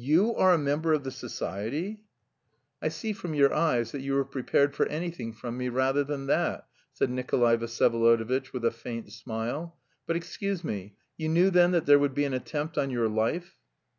you 0.00 0.34
are 0.34 0.54
a 0.54 0.56
member 0.56 0.94
of 0.94 1.04
the 1.04 1.10
society?" 1.10 2.02
"I 2.80 2.88
see 2.88 3.12
from 3.12 3.34
your 3.34 3.52
eyes 3.52 3.92
that 3.92 4.00
you 4.00 4.14
were 4.14 4.24
prepared 4.24 4.74
for 4.74 4.86
anything 4.86 5.34
from 5.34 5.58
me 5.58 5.68
rather 5.68 6.04
than 6.04 6.26
that," 6.28 6.66
said 6.94 7.10
Nikolay 7.10 7.58
Vsyevolodovitch, 7.58 8.54
with 8.54 8.64
a 8.64 8.70
faint 8.70 9.12
smile. 9.12 9.76
"But, 10.06 10.16
excuse 10.16 10.64
me, 10.64 10.96
you 11.18 11.28
knew 11.28 11.50
then 11.50 11.72
that 11.72 11.84
there 11.84 11.98
would 11.98 12.14
be 12.14 12.24
an 12.24 12.32
attempt 12.32 12.78
on 12.78 12.88
your 12.88 13.10
life?" 13.10 13.58